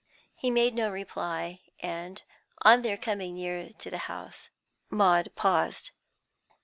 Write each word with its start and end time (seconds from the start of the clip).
He 0.33 0.49
made 0.49 0.73
no 0.73 0.89
reply, 0.89 1.61
and, 1.79 2.23
on 2.63 2.81
their 2.81 2.97
coming 2.97 3.35
near 3.35 3.69
to 3.73 3.91
the 3.91 3.99
house, 4.09 4.49
Maud 4.89 5.29
paused. 5.35 5.91